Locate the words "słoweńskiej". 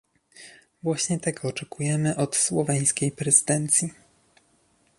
2.35-3.11